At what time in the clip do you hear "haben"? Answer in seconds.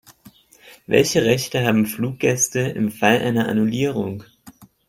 1.63-1.85